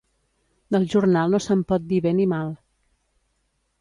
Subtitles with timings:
[0.75, 2.51] Del jornal no se'n pot dir bé ni mal.